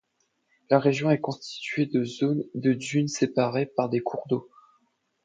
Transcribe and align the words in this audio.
La 0.71 0.79
région 0.79 1.11
est 1.11 1.19
constituée 1.21 1.85
de 1.85 2.03
zones 2.03 2.43
de 2.55 2.73
dunes 2.73 3.07
séparées 3.07 3.67
par 3.67 3.87
des 3.87 3.99
cours 3.99 4.23
d'eau. 4.27 4.49